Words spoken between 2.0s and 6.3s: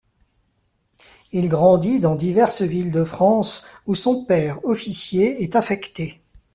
diverses villes de France, où son père, officier, est affecté.